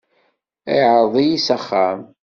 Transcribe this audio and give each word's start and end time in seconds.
Iεreḍ-iyi 0.75 1.39
s 1.45 1.47
axxam. 1.55 1.99